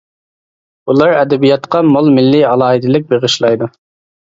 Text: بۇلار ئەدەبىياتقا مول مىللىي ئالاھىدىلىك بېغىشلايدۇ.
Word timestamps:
بۇلار 0.89 1.13
ئەدەبىياتقا 1.19 1.85
مول 1.93 2.13
مىللىي 2.19 2.49
ئالاھىدىلىك 2.51 3.11
بېغىشلايدۇ. 3.17 3.75